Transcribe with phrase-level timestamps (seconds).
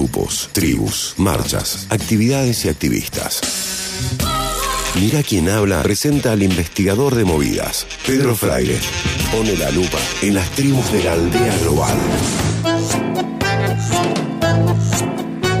[0.00, 3.42] grupos, tribus, marchas, actividades y activistas.
[4.98, 8.78] Mira quién habla presenta al investigador de movidas, Pedro Fraile.
[9.30, 11.98] Pone la lupa en las tribus de la aldea global.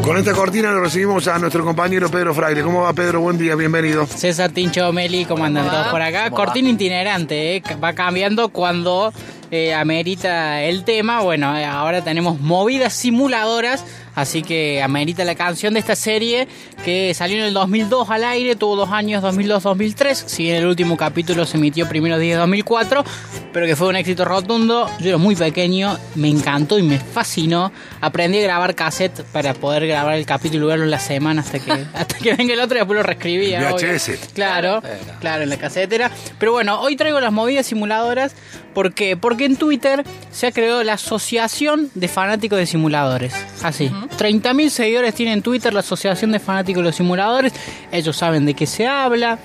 [0.02, 2.62] Con esta cortina lo recibimos a nuestro compañero Pedro Fraile.
[2.62, 3.20] ¿Cómo va Pedro?
[3.20, 4.06] Buen día, bienvenido.
[4.06, 6.30] César Tincho Meli, ¿cómo andan todos por acá?
[6.30, 7.62] Cortina itinerante, ¿eh?
[7.84, 9.12] va cambiando cuando
[9.50, 11.20] eh, amerita el tema.
[11.20, 13.84] Bueno, eh, ahora tenemos movidas simuladoras
[14.20, 16.46] Así que amerita la canción de esta serie
[16.84, 20.14] que salió en el 2002 al aire, tuvo dos años, 2002-2003.
[20.14, 23.04] Si bien el último capítulo se emitió primero de 2004,
[23.52, 24.90] pero que fue un éxito rotundo.
[25.00, 27.72] Yo era muy pequeño, me encantó y me fascinó.
[28.00, 31.58] Aprendí a grabar cassette para poder grabar el capítulo y verlo en la semana hasta
[31.58, 33.72] que, hasta que venga el otro y después lo reescribía.
[33.72, 34.32] VHS.
[34.34, 34.82] Claro,
[35.20, 36.10] claro, en la casetera.
[36.38, 38.34] Pero bueno, hoy traigo las movidas simuladoras.
[38.74, 39.16] ¿Por qué?
[39.16, 43.34] Porque en Twitter se ha creado la Asociación de Fanáticos de Simuladores.
[43.62, 43.90] Así.
[44.18, 47.52] 30.000 seguidores tiene en Twitter la Asociación de Fanáticos de los Simuladores.
[47.90, 49.38] Ellos saben de qué se habla.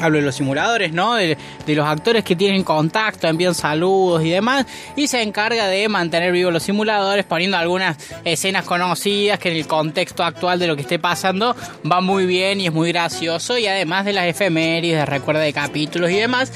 [0.00, 1.14] Hablo de los simuladores, ¿no?
[1.14, 1.36] De,
[1.68, 4.66] los actores que tienen contacto, envían saludos y demás.
[4.96, 9.66] Y se encarga de mantener vivos los simuladores, poniendo algunas escenas conocidas que en el
[9.66, 11.54] contexto actual de lo que esté pasando
[11.90, 13.56] va muy bien y es muy gracioso.
[13.58, 16.52] Y además de las efemérides, de recuerda de capítulos y demás.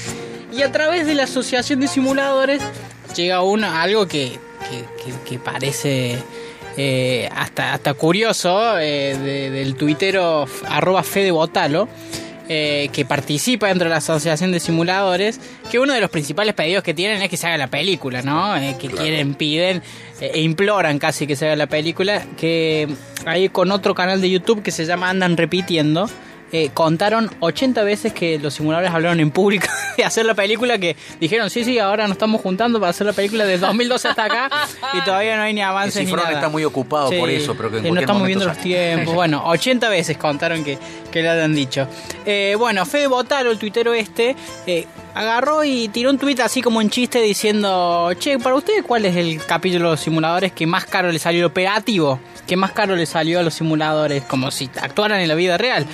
[0.51, 2.61] Y a través de la Asociación de Simuladores
[3.15, 4.37] llega uno, algo que,
[5.25, 6.17] que parece
[6.77, 9.17] eh, hasta, hasta curioso, eh,
[9.51, 11.89] del tuitero arroba Fede Botalo,
[12.49, 15.39] eh, que participa dentro de la Asociación de Simuladores,
[15.71, 18.53] que uno de los principales pedidos que tienen es que se haga la película, ¿no?
[18.77, 19.81] que quieren, piden
[20.21, 22.87] e imploran casi que se haga la película, que
[23.25, 26.07] hay con otro canal de YouTube que se llama Andan Repitiendo,
[26.51, 29.67] eh, contaron 80 veces que los simuladores hablaron en público
[29.97, 33.13] de hacer la película, que dijeron, sí, sí, ahora nos estamos juntando para hacer la
[33.13, 34.49] película de 2012 hasta acá
[34.93, 36.31] y todavía no hay ni avances ni nada.
[36.31, 39.13] está muy ocupado por eso, pero que en no estamos viendo los tiempos.
[39.17, 40.77] Bueno, 80 veces contaron que,
[41.11, 41.87] que le habían dicho.
[42.23, 44.35] Eh, bueno, Fede Botaro, el tuitero este,
[44.67, 44.85] eh,
[45.15, 49.15] agarró y tiró un tuit así como en chiste diciendo, che, para ustedes, ¿cuál es
[49.15, 52.19] el capítulo de los simuladores que más caro le salió el operativo?
[52.45, 55.87] Que más caro le salió a los simuladores, como si actuaran en la vida real.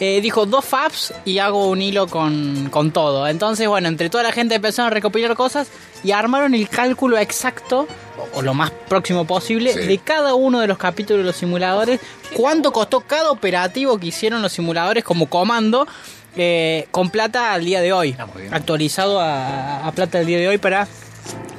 [0.00, 3.28] Eh, dijo dos faps y hago un hilo con, todo.
[3.28, 5.68] Entonces, bueno, entre toda la gente empezaron a recopilar cosas
[6.02, 7.86] y armaron el cálculo exacto,
[8.34, 12.00] o, lo más próximo posible, de cada uno de los capítulos de los simuladores,
[12.34, 15.86] cuánto costó cada operativo que hicieron los simuladores como comando.
[16.34, 20.48] Eh, con plata al día de hoy, ah, actualizado a, a plata al día de
[20.48, 20.88] hoy para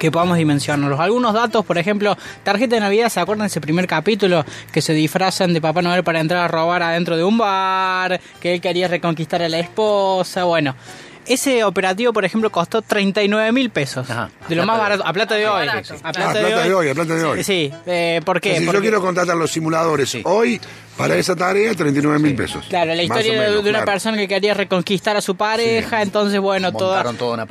[0.03, 0.99] que podamos dimensionarlos.
[0.99, 4.43] Algunos datos, por ejemplo, tarjeta de Navidad, ¿se acuerdan de ese primer capítulo?
[4.73, 8.55] Que se disfrazan de Papá Noel para entrar a robar adentro de un bar, que
[8.55, 10.75] él quería reconquistar a la esposa, bueno.
[11.25, 14.05] Ese operativo, por ejemplo, costó 39 mil pesos.
[14.49, 15.69] de lo más barato, a plata de hoy.
[15.69, 16.89] A plata, de, hoy.
[16.89, 17.43] a plata de hoy.
[17.45, 18.57] Sí, eh, ¿por qué?
[18.57, 20.59] si yo quiero contratar los simuladores hoy,
[20.97, 22.65] para esa tarea, 39 mil pesos.
[22.69, 27.03] Claro, la historia de, una persona que quería reconquistar a su pareja, entonces, bueno, todo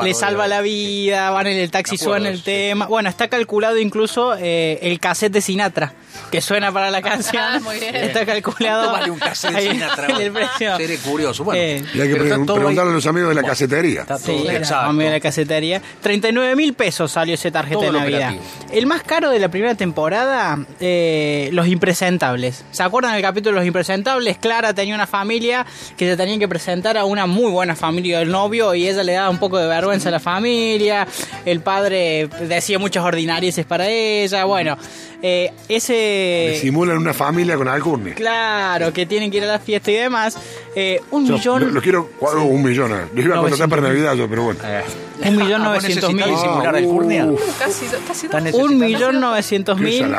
[0.02, 2.86] le salva la vida, van en el taxi, suena el tema.
[2.86, 5.92] Bueno, está calculado incluso eh, el cassette de Sinatra,
[6.30, 7.42] que suena para la canción.
[7.42, 7.94] Ah, muy bien.
[7.96, 8.92] Está calculado.
[8.92, 10.06] vale un cassette de Sinatra?
[10.20, 10.76] el precio.
[10.76, 11.44] Sería curioso.
[11.44, 14.06] Bueno, eh, y hay que preguntarle a los amigos de la casetería.
[14.18, 15.82] sí, amigos de la casetería.
[16.00, 18.34] 39 mil pesos salió ese tarjeta de Navidad.
[18.70, 22.64] El más caro de la primera temporada, eh, Los Impresentables.
[22.70, 25.66] ¿Se acuerdan del capítulo de Los Impresentables, Clara tenía una familia
[25.96, 29.12] que se tenían que presentar a una muy buena familia del novio y ella le
[29.12, 31.06] daba un poco de vergüenza a la familia.
[31.44, 34.44] El padre decía muchas ordinarieces para ella.
[34.44, 34.76] Bueno,
[35.22, 36.58] eh, ese.
[36.60, 38.14] Simulan una familia con alcurnia.
[38.14, 40.36] Claro, que tienen que ir a la fiesta y demás.
[40.74, 41.72] Eh, un millón.
[41.72, 42.92] Lo, quiero un millón.
[42.92, 43.04] Eh.
[43.14, 44.60] Lo iba a contratar para Navidad yo, pero bueno.
[45.24, 46.24] un millón novecientos mil.
[46.24, 47.28] simular alcurnia?
[47.58, 50.12] casi, casi Un millón novecientos mil.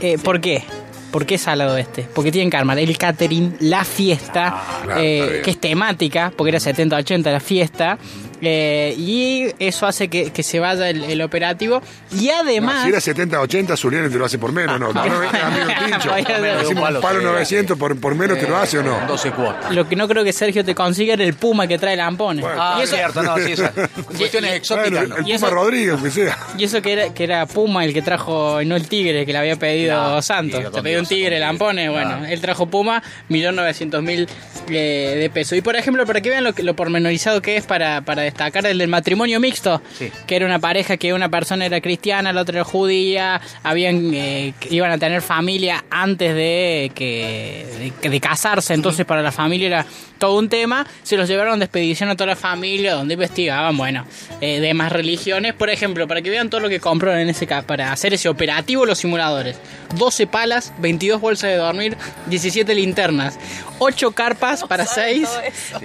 [0.00, 0.18] ¿eh?
[0.22, 0.64] ¿Por qué?
[1.10, 2.06] ¿Por qué salado este?
[2.14, 6.58] Porque tienen que armar el catering, la fiesta, ah, eh, que es temática, porque era
[6.58, 7.98] 70-80 la fiesta.
[8.42, 11.82] Eh, y eso hace que, que se vaya el, operativo.
[12.12, 12.84] Y además.
[12.84, 14.92] si era 70-80, Zuliani te lo hace por menos, ¿no?
[14.92, 15.20] no, no,
[16.92, 19.06] no palo 900 por, por menos te lo hace o no.
[19.06, 19.74] 12 cuotas.
[19.74, 22.44] Lo que no creo que Sergio te consiga era el Puma que trae lampones.
[22.48, 23.72] ah, y eso, cierto, no, sí, esa.
[24.16, 25.04] Cuestiones exóticas.
[25.04, 26.38] el, Puma Rodríguez, que sea.
[26.56, 29.38] Y eso que era, que era Puma el que trajo, no el Tigre, que le
[29.38, 30.72] había pedido Santos.
[30.72, 31.90] te pidió un Tigre, lampones.
[31.90, 34.28] Bueno, él trajo Puma, 1.900.000
[34.68, 35.58] eh, de pesos.
[35.58, 38.78] Y por ejemplo, para que vean lo, lo pormenorizado que es para, para destacar el
[38.78, 39.82] del matrimonio mixto,
[40.26, 44.54] que era una pareja que una persona era cristiana, la otra era judía, habían eh,
[44.70, 49.86] iban a tener familia antes de que de, casarse, entonces para la familia era
[50.18, 54.04] todo un tema, se los llevaron de expedición a toda la familia donde investigaban, bueno,
[54.40, 57.46] eh, de más religiones, por ejemplo, para que vean todo lo que compraron en ese
[57.66, 59.58] para hacer ese operativo los simuladores.
[59.96, 61.96] 12 palas, 22 bolsas de dormir,
[62.26, 63.38] 17 linternas,
[63.78, 65.28] 8 carpas para 6,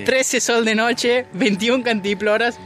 [0.05, 1.83] 13 sol de noche, 21
[2.35, 2.59] cantiploras,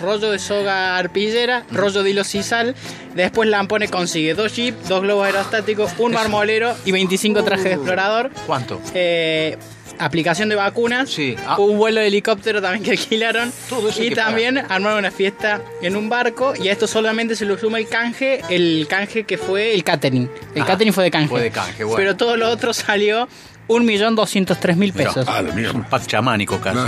[0.00, 2.74] rollo de soga arpillera, rollo de hilo sisal,
[3.14, 8.30] después Lampone consigue 2 jeeps, 2 globos aerostáticos, un marmolero y 25 trajes de explorador.
[8.46, 8.80] ¿Cuánto?
[8.94, 9.56] Eh,
[9.98, 11.36] aplicación de vacunas, sí.
[11.46, 11.58] Ah.
[11.58, 13.52] un vuelo de helicóptero también que alquilaron
[13.98, 17.78] y también armaron una fiesta en un barco y a esto solamente se le suma
[17.78, 20.30] el canje, el canje que fue el catering.
[20.54, 21.28] El ah, catering fue de canje.
[21.28, 21.96] Fue de canje, bueno.
[21.96, 23.28] Pero todo lo otro salió
[23.68, 25.26] 1.203.000 pesos.
[25.28, 25.42] Ah,
[25.74, 26.78] un pack chamánico casi.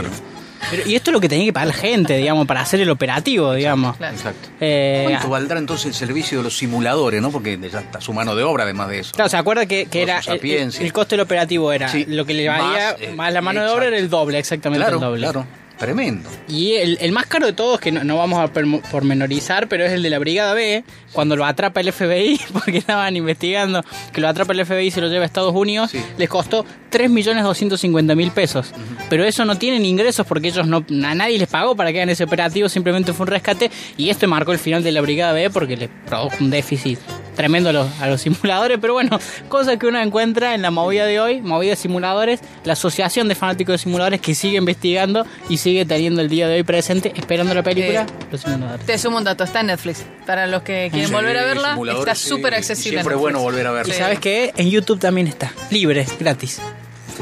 [0.86, 3.52] Y esto es lo que tenía que pagar la gente, digamos, para hacer el operativo,
[3.52, 3.96] digamos.
[4.00, 4.48] Exacto.
[4.60, 7.30] Eh, ¿Cuánto valdrá entonces el servicio de los simuladores, no?
[7.30, 9.12] Porque ya está su mano de obra además de eso.
[9.14, 13.14] Claro, ¿se acuerda que, era el, coste del oporativo era lo que le valía más,
[13.16, 15.20] más la mano de obra era el doble, exactamente el doble.
[15.20, 15.46] Claro.
[15.84, 16.30] Tremendo.
[16.48, 18.50] Y el, más caro de todos, que no, vamos a
[18.90, 20.82] pormenorizar, pero es el de la Brigada B,
[21.12, 25.02] cuando lo atrapa el FBI, porque estaban investigando, que lo atrapa el FBI y se
[25.02, 28.72] lo lleva a Estados Unidos, les costó 3.250.000 pesos.
[29.10, 32.08] Pero eso no tienen ingresos porque ellos no, a nadie les pagó para que hagan
[32.08, 35.50] ese operativo, simplemente fue un rescate y esto marcó el final de la Brigada B
[35.50, 36.98] porque le produjo un déficit
[37.34, 41.06] tremendo a los, a los simuladores, pero bueno, cosas que uno encuentra en la movida
[41.06, 45.58] de hoy, movida de simuladores, la Asociación de Fanáticos de Simuladores que sigue investigando y
[45.58, 48.86] sigue teniendo el día de hoy presente, esperando la película, eh, los simuladores.
[48.86, 50.04] Te sumo un dato, está en Netflix.
[50.26, 52.98] Para los que quieren volver a verla, está súper accesible.
[52.98, 53.94] Siempre bueno volver a verla.
[53.94, 56.60] Y sabes que en YouTube también está, libre, gratis.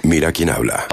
[0.02, 0.86] Mira quién habla.